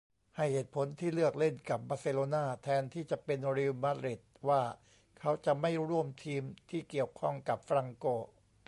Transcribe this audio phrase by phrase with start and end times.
[0.37, 4.61] ให้เหตุผลที่เลือกเล่นกับบาร์เซโลนาแทนที่จะเป็นรีลมาดริดว่า
[5.19, 8.05] เขาจะไม่ร่วมทีมที่เกี่ยวข้องกับฟรังโก